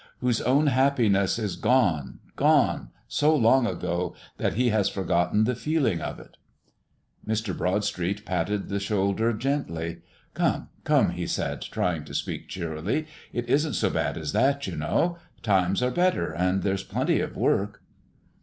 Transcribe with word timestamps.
whose 0.17 0.41
own 0.41 0.65
happiness 0.65 1.37
is 1.37 1.55
gone, 1.55 2.17
gone, 2.35 2.89
so 3.07 3.35
long 3.35 3.67
ago 3.67 4.15
that 4.39 4.55
he 4.55 4.69
has 4.69 4.89
forgotten 4.89 5.43
the 5.43 5.53
feeling 5.53 6.01
of 6.01 6.19
it?" 6.19 6.37
Mr. 7.23 7.55
Broadstreet 7.55 8.25
patted 8.25 8.67
the 8.67 8.79
shoulder 8.79 9.31
gently. 9.31 10.01
"Come, 10.33 10.69
come," 10.85 11.11
he 11.11 11.27
said, 11.27 11.61
trying 11.61 12.03
to 12.05 12.15
speak 12.15 12.47
cheerily; 12.47 13.05
"it 13.31 13.47
isn't 13.47 13.73
so 13.73 13.91
bad 13.91 14.17
as 14.17 14.31
that, 14.31 14.65
you 14.65 14.75
know. 14.75 15.19
Times 15.43 15.83
are 15.83 15.91
better, 15.91 16.31
and 16.33 16.63
there's 16.63 16.83
plenty 16.83 17.19
of 17.19 17.37
work." 17.37 17.83